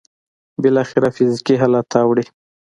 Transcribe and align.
بالاخره 0.61 1.07
فزيکي 1.15 1.55
حالت 1.61 1.85
ته 1.91 1.97
اوړي. 2.05 2.25